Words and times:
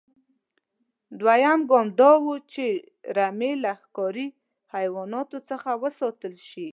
دویم 1.19 1.59
ګام 1.69 1.87
دا 1.99 2.11
و 2.21 2.25
چې 2.53 2.65
رمې 3.17 3.51
له 3.63 3.71
ښکاري 3.81 4.27
حیواناتو 4.73 5.37
څخه 5.49 5.69
وساتل 5.83 6.33
شي. 6.49 6.67